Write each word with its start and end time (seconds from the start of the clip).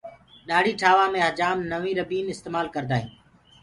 ڏآڙهي 0.47 0.73
ٺآوآ 0.81 1.05
مي 1.13 1.19
هجآم 1.27 1.57
نوَو 1.71 1.91
ربيٚن 1.99 2.25
استمآل 2.33 2.67
ڪردآ 2.75 2.95
هينٚ۔ 3.01 3.13